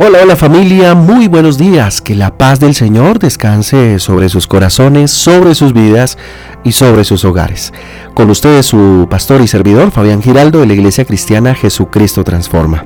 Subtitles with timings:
[0.00, 2.00] Hola, hola familia, muy buenos días.
[2.00, 6.18] Que la paz del Señor descanse sobre sus corazones, sobre sus vidas
[6.62, 7.72] y sobre sus hogares.
[8.14, 12.84] Con ustedes su pastor y servidor, Fabián Giraldo, de la Iglesia Cristiana Jesucristo Transforma.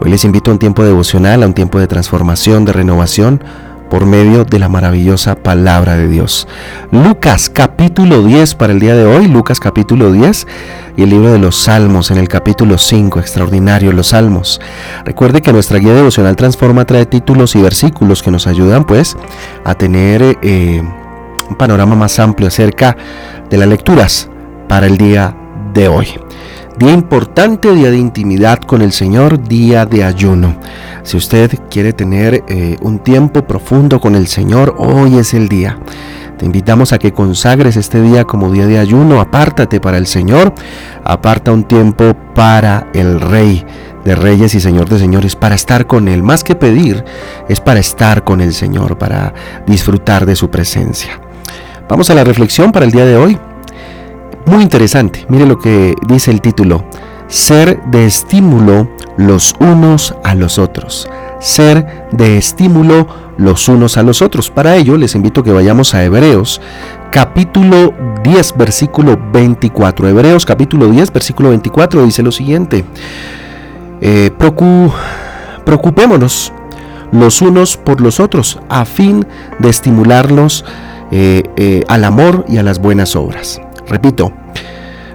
[0.00, 3.44] Hoy les invito a un tiempo devocional, a un tiempo de transformación, de renovación
[3.88, 6.46] por medio de la maravillosa palabra de Dios.
[6.90, 10.46] Lucas capítulo 10 para el día de hoy, Lucas capítulo 10
[10.96, 14.60] y el libro de los Salmos en el capítulo 5, extraordinario los Salmos.
[15.04, 19.16] Recuerde que nuestra guía devocional Transforma trae títulos y versículos que nos ayudan pues
[19.64, 20.82] a tener eh,
[21.48, 22.96] un panorama más amplio acerca
[23.48, 24.28] de las lecturas
[24.68, 25.34] para el día
[25.72, 26.08] de hoy.
[26.78, 30.54] Día importante, día de intimidad con el Señor, día de ayuno.
[31.02, 35.76] Si usted quiere tener eh, un tiempo profundo con el Señor, hoy es el día.
[36.38, 40.54] Te invitamos a que consagres este día como día de ayuno, apártate para el Señor,
[41.02, 43.66] aparta un tiempo para el Rey
[44.04, 46.22] de Reyes y Señor de Señores, para estar con Él.
[46.22, 47.04] Más que pedir,
[47.48, 49.34] es para estar con el Señor, para
[49.66, 51.20] disfrutar de su presencia.
[51.88, 53.36] Vamos a la reflexión para el día de hoy.
[54.48, 56.82] Muy interesante, mire lo que dice el título,
[57.26, 61.06] ser de estímulo los unos a los otros,
[61.38, 64.50] ser de estímulo los unos a los otros.
[64.50, 66.62] Para ello les invito a que vayamos a Hebreos
[67.12, 67.92] capítulo
[68.24, 70.08] 10 versículo 24.
[70.08, 72.86] Hebreos capítulo 10 versículo 24 dice lo siguiente,
[74.00, 74.30] eh,
[75.64, 76.54] preocupémonos
[77.12, 79.26] los unos por los otros a fin
[79.58, 80.64] de estimularlos
[81.10, 83.60] eh, eh, al amor y a las buenas obras.
[83.88, 84.32] Repito,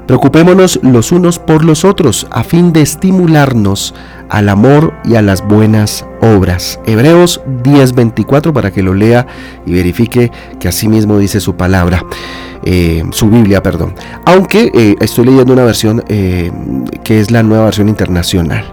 [0.07, 3.93] preocupémonos los unos por los otros a fin de estimularnos
[4.29, 6.79] al amor y a las buenas obras.
[6.85, 9.27] Hebreos 10:24 para que lo lea
[9.66, 12.03] y verifique que así mismo dice su palabra,
[12.63, 13.94] eh, su Biblia, perdón.
[14.25, 16.51] Aunque eh, estoy leyendo una versión eh,
[17.03, 18.66] que es la nueva versión internacional.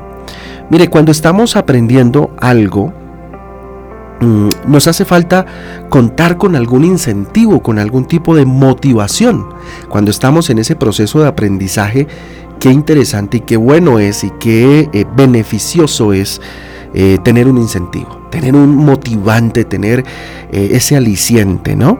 [0.71, 2.93] Mire, cuando estamos aprendiendo algo,
[4.21, 5.47] Mm, nos hace falta
[5.89, 9.47] contar con algún incentivo, con algún tipo de motivación.
[9.89, 12.07] Cuando estamos en ese proceso de aprendizaje,
[12.59, 16.41] qué interesante y qué bueno es y qué eh, beneficioso es
[16.95, 20.05] eh, tener un incentivo, tener un motivante, tener
[20.53, 21.99] eh, ese aliciente, ¿no?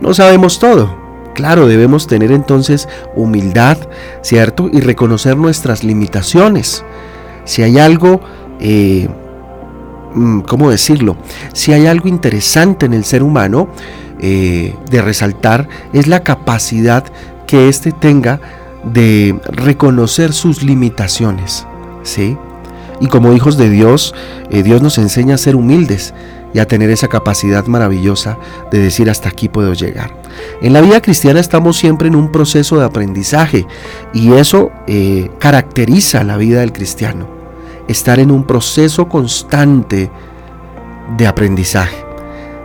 [0.00, 1.02] No sabemos todo.
[1.34, 3.78] Claro, debemos tener entonces humildad,
[4.22, 4.68] ¿cierto?
[4.72, 6.84] Y reconocer nuestras limitaciones.
[7.44, 8.20] Si hay algo
[10.14, 11.16] Mm, ¿cómo decirlo?
[11.52, 13.68] Si hay algo interesante en el ser humano
[14.20, 17.04] eh, de resaltar, es la capacidad
[17.46, 18.40] que éste tenga
[18.84, 21.66] de reconocer sus limitaciones,
[22.02, 22.36] ¿sí?
[23.00, 24.14] Y como hijos de Dios,
[24.50, 26.14] eh, Dios nos enseña a ser humildes
[26.52, 28.38] y a tener esa capacidad maravillosa
[28.70, 30.14] de decir hasta aquí puedo llegar.
[30.62, 33.66] En la vida cristiana estamos siempre en un proceso de aprendizaje
[34.12, 37.34] y eso eh, caracteriza la vida del cristiano
[37.88, 40.10] estar en un proceso constante
[41.16, 42.03] de aprendizaje.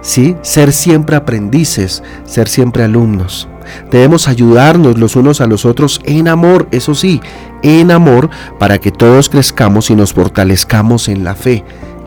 [0.09, 0.35] ¿Sí?
[0.41, 3.47] Ser siempre aprendices, ser siempre alumnos.
[3.91, 7.21] Debemos ayudarnos los unos a los otros en amor, eso sí,
[7.61, 11.63] en amor, para que todos crezcamos y nos fortalezcamos en la fe.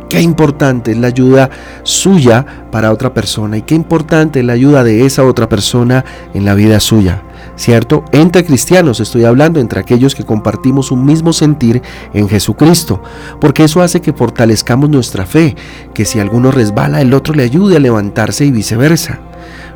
[0.09, 1.49] Qué importante es la ayuda
[1.85, 6.45] suya para otra persona y qué importante es la ayuda de esa otra persona en
[6.45, 7.23] la vida suya.
[7.57, 8.05] ¿Cierto?
[8.13, 11.83] Entre cristianos estoy hablando, entre aquellos que compartimos un mismo sentir
[12.13, 13.03] en Jesucristo,
[13.41, 15.57] porque eso hace que fortalezcamos nuestra fe,
[15.95, 19.21] que si alguno resbala, el otro le ayude a levantarse y viceversa.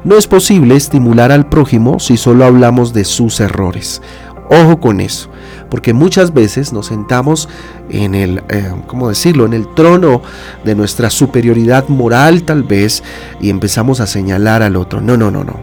[0.04, 4.02] No es posible estimular al prójimo si solo hablamos de sus errores.
[4.48, 5.28] Ojo con eso,
[5.70, 7.48] porque muchas veces nos sentamos
[7.90, 10.22] en el, eh, ¿cómo decirlo?, en el trono
[10.64, 13.02] de nuestra superioridad moral tal vez
[13.40, 15.00] y empezamos a señalar al otro.
[15.00, 15.58] No, no, no, no.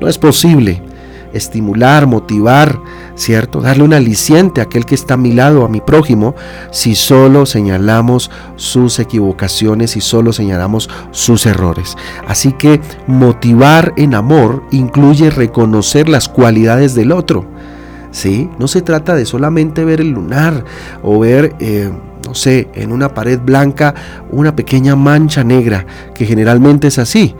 [0.00, 0.80] No es posible
[1.32, 2.80] estimular, motivar,
[3.14, 3.60] ¿cierto?
[3.60, 6.34] Darle un aliciente a aquel que está a mi lado, a mi prójimo,
[6.70, 11.96] si solo señalamos sus equivocaciones y solo señalamos sus errores.
[12.26, 17.46] Así que motivar en amor incluye reconocer las cualidades del otro.
[18.10, 18.48] ¿Sí?
[18.58, 20.64] No se trata de solamente ver el lunar
[21.02, 21.90] o ver eh,
[22.26, 23.94] no sé, en una pared blanca
[24.30, 27.34] una pequeña mancha negra, que generalmente es así.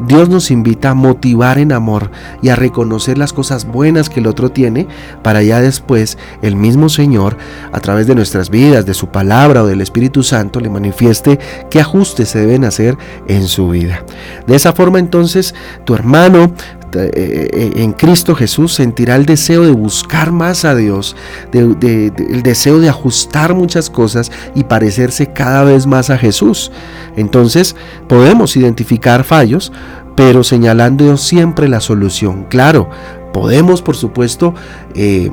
[0.00, 2.10] Dios nos invita a motivar en amor
[2.42, 4.86] y a reconocer las cosas buenas que el otro tiene
[5.22, 7.36] para ya después el mismo Señor,
[7.72, 11.38] a través de nuestras vidas, de su palabra o del Espíritu Santo, le manifieste
[11.70, 12.96] qué ajustes se deben hacer
[13.26, 14.04] en su vida.
[14.46, 15.54] De esa forma entonces
[15.84, 16.52] tu hermano,
[16.94, 21.16] en Cristo Jesús sentirá el deseo de buscar más a Dios,
[21.52, 26.70] el deseo de ajustar muchas cosas y parecerse cada vez más a Jesús.
[27.16, 27.76] Entonces
[28.08, 29.72] podemos identificar fallos,
[30.16, 32.46] pero señalando siempre la solución.
[32.48, 32.88] Claro,
[33.32, 34.54] podemos por supuesto,
[34.94, 35.30] eh,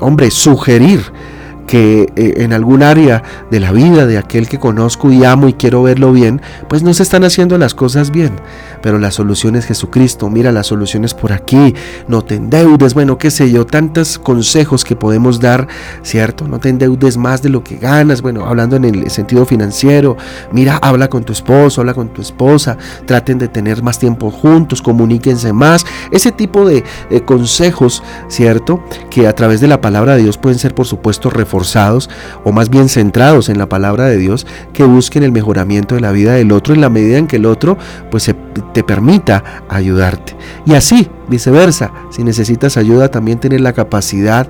[0.00, 1.12] hombre, sugerir
[1.68, 5.52] que eh, en algún área de la vida de aquel que conozco y amo y
[5.52, 8.32] quiero verlo bien, pues no se están haciendo las cosas bien.
[8.82, 10.30] Pero la solución es Jesucristo.
[10.30, 11.74] Mira, la solución es por aquí.
[12.08, 15.68] No te endeudes, bueno, qué sé yo, tantos consejos que podemos dar,
[16.02, 16.48] ¿cierto?
[16.48, 18.22] No te endeudes más de lo que ganas.
[18.22, 20.16] Bueno, hablando en el sentido financiero,
[20.52, 24.80] mira, habla con tu esposo, habla con tu esposa, traten de tener más tiempo juntos,
[24.80, 25.84] comuníquense más.
[26.10, 26.82] Ese tipo de
[27.26, 28.82] consejos, ¿cierto?
[29.10, 32.08] Que a través de la palabra de Dios pueden ser, por supuesto, reforzados
[32.44, 36.12] o más bien centrados en la palabra de Dios que busquen el mejoramiento de la
[36.12, 37.76] vida del otro en la medida en que el otro
[38.10, 38.32] pues
[38.72, 40.36] te permita ayudarte.
[40.66, 44.48] Y así, viceversa, si necesitas ayuda también tener la capacidad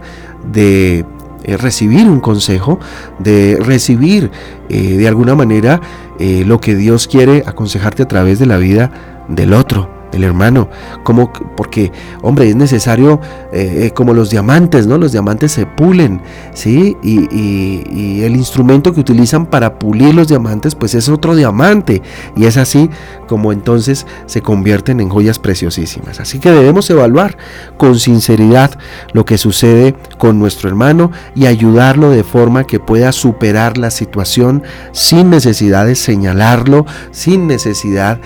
[0.52, 1.04] de
[1.44, 2.78] eh, recibir un consejo,
[3.18, 4.30] de recibir
[4.68, 5.80] eh, de alguna manera
[6.18, 10.68] eh, lo que Dios quiere aconsejarte a través de la vida del otro el hermano,
[11.02, 13.20] como porque hombre es necesario
[13.52, 14.98] eh, eh, como los diamantes, ¿no?
[14.98, 16.20] Los diamantes se pulen,
[16.54, 16.96] ¿sí?
[17.02, 22.02] Y, y, el instrumento que utilizan para pulir los diamantes, pues es otro diamante
[22.36, 22.90] y es así
[23.28, 26.20] como entonces se convierten en joyas preciosísimas.
[26.20, 27.36] Así que debemos evaluar
[27.76, 28.72] con sinceridad
[29.12, 34.62] lo que sucede con nuestro hermano y ayudarlo de forma que pueda superar la situación
[34.92, 38.20] sin necesidad de señalarlo, sin necesidad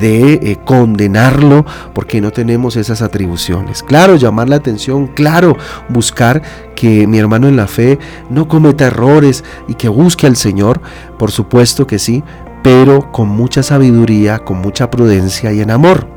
[0.00, 1.64] de eh, condenarlo
[1.94, 3.82] porque no tenemos esas atribuciones.
[3.82, 5.56] Claro, llamar la atención, claro,
[5.88, 6.42] buscar
[6.74, 7.98] que mi hermano en la fe
[8.30, 10.80] no cometa errores y que busque al Señor,
[11.18, 12.22] por supuesto que sí,
[12.62, 16.08] pero con mucha sabiduría, con mucha prudencia y en amor.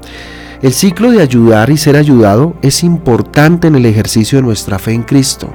[0.62, 4.94] El ciclo de ayudar y ser ayudado es importante en el ejercicio de nuestra fe
[4.94, 5.54] en Cristo.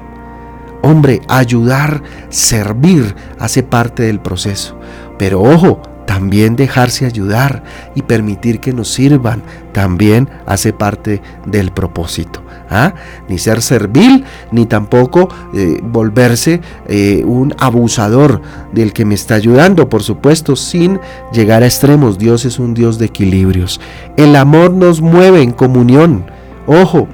[0.82, 4.78] Hombre, ayudar, servir hace parte del proceso.
[5.18, 7.62] Pero ojo, también dejarse ayudar
[7.94, 9.42] y permitir que nos sirvan
[9.72, 12.42] también hace parte del propósito.
[12.68, 12.92] ¿ah?
[13.30, 18.42] Ni ser servil, ni tampoco eh, volverse eh, un abusador
[18.74, 21.00] del que me está ayudando, por supuesto, sin
[21.32, 22.18] llegar a extremos.
[22.18, 23.80] Dios es un Dios de equilibrios.
[24.18, 26.26] El amor nos mueve en comunión.
[26.66, 27.08] Ojo,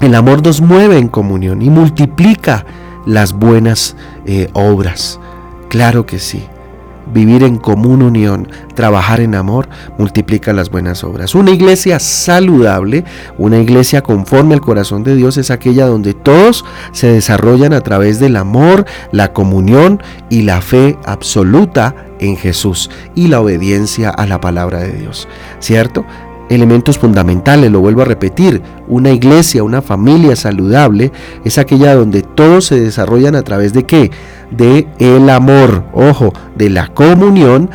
[0.00, 2.64] el amor nos mueve en comunión y multiplica
[3.04, 3.94] las buenas
[4.24, 5.20] eh, obras.
[5.68, 6.46] Claro que sí
[7.12, 9.68] vivir en común unión, trabajar en amor,
[9.98, 11.34] multiplica las buenas obras.
[11.34, 13.04] Una iglesia saludable,
[13.38, 18.18] una iglesia conforme al corazón de Dios es aquella donde todos se desarrollan a través
[18.20, 24.40] del amor, la comunión y la fe absoluta en Jesús y la obediencia a la
[24.40, 25.28] palabra de Dios.
[25.60, 26.04] ¿Cierto?
[26.48, 31.12] elementos fundamentales, lo vuelvo a repetir, una iglesia, una familia saludable
[31.44, 34.12] es aquella donde todos se desarrollan a través de qué?
[34.52, 37.68] De el amor, ojo, de la comunión,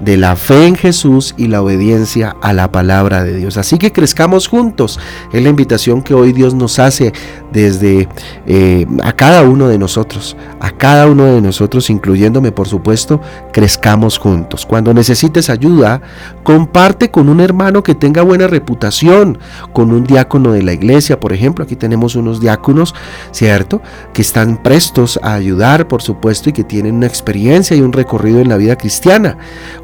[0.00, 3.56] de la fe en Jesús y la obediencia a la palabra de Dios.
[3.56, 4.98] Así que crezcamos juntos.
[5.32, 7.12] Es la invitación que hoy Dios nos hace
[7.52, 8.08] desde
[8.46, 13.20] eh, a cada uno de nosotros, a cada uno de nosotros, incluyéndome por supuesto,
[13.52, 14.64] crezcamos juntos.
[14.64, 16.00] Cuando necesites ayuda,
[16.42, 19.38] comparte con un hermano que tenga buena reputación,
[19.72, 21.64] con un diácono de la iglesia, por ejemplo.
[21.64, 22.94] Aquí tenemos unos diáconos,
[23.32, 23.82] ¿cierto?
[24.14, 28.40] Que están prestos a ayudar, por supuesto, y que tienen una experiencia y un recorrido
[28.40, 29.36] en la vida cristiana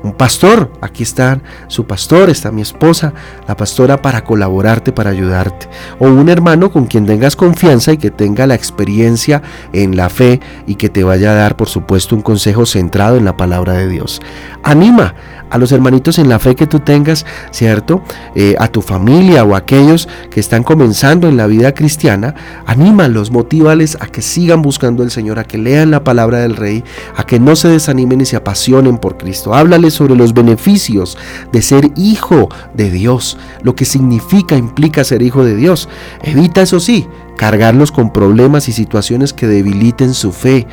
[0.06, 3.12] un pastor, aquí está su pastor, está mi esposa,
[3.48, 8.10] la pastora para colaborarte, para ayudarte, o un hermano con quien tengas confianza y que
[8.10, 12.22] tenga la experiencia en la fe y que te vaya a dar, por supuesto, un
[12.22, 14.20] consejo centrado en la palabra de Dios.
[14.62, 15.14] Anima
[15.50, 18.02] a los hermanitos en la fe que tú tengas, ¿cierto?
[18.34, 22.34] Eh, a tu familia o a aquellos que están comenzando en la vida cristiana,
[22.66, 26.84] anímalos, motívales a que sigan buscando al Señor, a que lean la palabra del Rey,
[27.16, 29.54] a que no se desanimen y se apasionen por Cristo.
[29.54, 31.18] Háblales sobre los beneficios
[31.52, 35.88] de ser hijo de Dios, lo que significa, implica ser hijo de Dios.
[36.22, 40.66] Evita, eso sí, cargarlos con problemas y situaciones que debiliten su fe.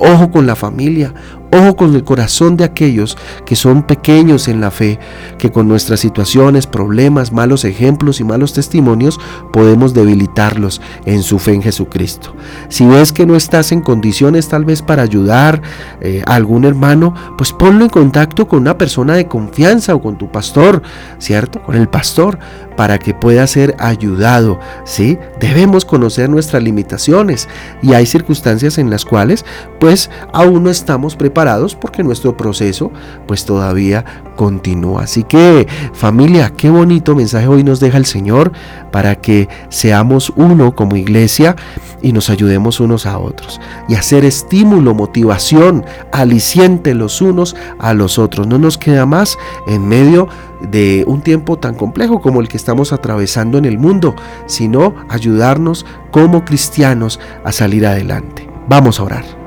[0.00, 1.12] Ojo con la familia,
[1.50, 4.98] Ojo con el corazón de aquellos que son pequeños en la fe,
[5.38, 9.18] que con nuestras situaciones, problemas, malos ejemplos y malos testimonios
[9.50, 12.34] podemos debilitarlos en su fe en Jesucristo.
[12.68, 15.62] Si ves que no estás en condiciones tal vez para ayudar
[16.02, 20.18] eh, a algún hermano, pues ponlo en contacto con una persona de confianza o con
[20.18, 20.82] tu pastor,
[21.18, 21.62] ¿cierto?
[21.62, 22.38] Con el pastor,
[22.76, 25.18] para que pueda ser ayudado, ¿sí?
[25.40, 27.48] Debemos conocer nuestras limitaciones
[27.82, 29.44] y hay circunstancias en las cuales
[29.80, 31.37] pues aún no estamos preparados
[31.74, 32.90] porque nuestro proceso
[33.26, 34.04] pues todavía
[34.36, 35.02] continúa.
[35.02, 38.52] Así que familia, qué bonito mensaje hoy nos deja el Señor
[38.90, 41.56] para que seamos uno como iglesia
[42.02, 48.18] y nos ayudemos unos a otros y hacer estímulo, motivación, aliciente los unos a los
[48.18, 48.46] otros.
[48.46, 50.28] No nos queda más en medio
[50.60, 54.14] de un tiempo tan complejo como el que estamos atravesando en el mundo,
[54.46, 58.48] sino ayudarnos como cristianos a salir adelante.
[58.68, 59.37] Vamos a orar.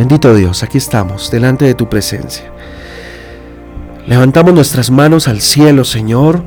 [0.00, 2.50] Bendito Dios, aquí estamos, delante de tu presencia.
[4.06, 6.42] Levantamos nuestras manos al cielo, Señor,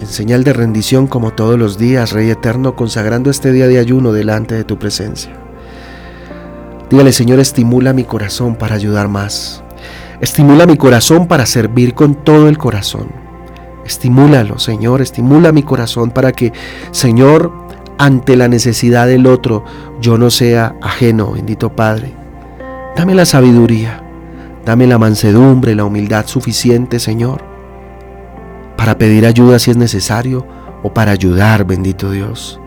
[0.00, 4.10] en señal de rendición como todos los días, Rey Eterno, consagrando este día de ayuno
[4.12, 5.30] delante de tu presencia.
[6.88, 9.62] Dígale, Señor, estimula mi corazón para ayudar más.
[10.22, 13.10] Estimula mi corazón para servir con todo el corazón.
[13.84, 16.54] Estimúlalo, Señor, estimula mi corazón para que,
[16.92, 17.52] Señor,
[17.98, 19.62] ante la necesidad del otro,
[20.00, 22.27] yo no sea ajeno, bendito Padre.
[22.98, 24.02] Dame la sabiduría,
[24.66, 27.44] dame la mansedumbre, la humildad suficiente, Señor,
[28.76, 30.44] para pedir ayuda si es necesario
[30.82, 32.60] o para ayudar, bendito Dios.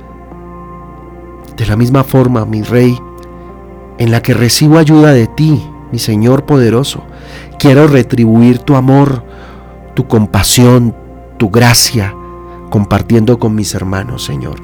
[1.57, 2.97] De la misma forma, mi Rey,
[3.97, 5.61] en la que recibo ayuda de ti,
[5.91, 7.03] mi Señor poderoso,
[7.59, 9.25] quiero retribuir tu amor,
[9.95, 10.95] tu compasión,
[11.35, 12.15] tu gracia,
[12.69, 14.61] compartiendo con mis hermanos, Señor.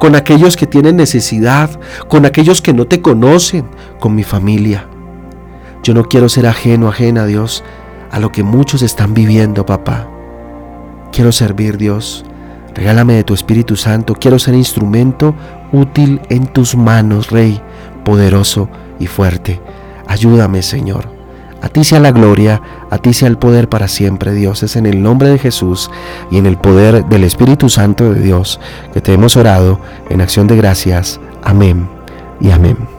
[0.00, 3.66] Con aquellos que tienen necesidad, con aquellos que no te conocen,
[4.00, 4.88] con mi familia.
[5.86, 7.62] Yo no quiero ser ajeno, ajena a Dios,
[8.10, 10.08] a lo que muchos están viviendo, papá.
[11.12, 12.24] Quiero servir, Dios.
[12.74, 14.16] Regálame de tu Espíritu Santo.
[14.16, 15.36] Quiero ser instrumento
[15.70, 17.62] útil en tus manos, Rey,
[18.04, 19.60] poderoso y fuerte.
[20.08, 21.08] Ayúdame, Señor.
[21.62, 24.64] A ti sea la gloria, a ti sea el poder para siempre, Dios.
[24.64, 25.88] Es en el nombre de Jesús
[26.32, 28.58] y en el poder del Espíritu Santo de Dios
[28.92, 29.78] que te hemos orado
[30.10, 31.20] en acción de gracias.
[31.44, 31.88] Amén
[32.40, 32.95] y amén.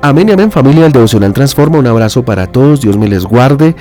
[0.00, 1.78] Amén y amén familia del Devocional Transforma.
[1.78, 2.80] Un abrazo para todos.
[2.80, 3.74] Dios me les guarde.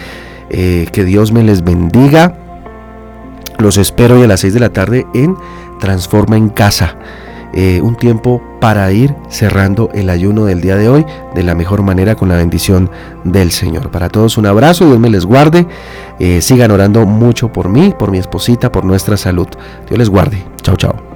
[0.49, 2.35] Eh, que Dios me les bendiga.
[3.59, 5.35] Los espero hoy a las 6 de la tarde en
[5.79, 6.95] Transforma en Casa.
[7.53, 11.81] Eh, un tiempo para ir cerrando el ayuno del día de hoy de la mejor
[11.81, 12.89] manera con la bendición
[13.23, 13.89] del Señor.
[13.91, 15.67] Para todos un abrazo, Dios me les guarde.
[16.19, 19.47] Eh, sigan orando mucho por mí, por mi esposita, por nuestra salud.
[19.87, 20.43] Dios les guarde.
[20.63, 21.06] Chao, chao.